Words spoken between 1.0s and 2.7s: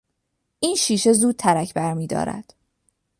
زود ترک برمیدارد.